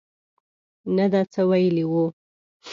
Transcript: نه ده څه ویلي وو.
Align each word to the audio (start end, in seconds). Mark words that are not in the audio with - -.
نه 0.95 1.05
ده 1.11 1.21
څه 1.33 1.41
ویلي 1.49 1.85
وو. 1.91 2.05